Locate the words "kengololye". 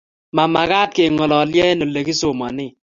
0.95-1.63